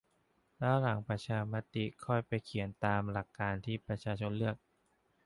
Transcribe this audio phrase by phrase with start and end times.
[0.59, 4.55] แล้วหลังประชามติค่อยไปเขียนตามหลักการที่ประชาชนเลือก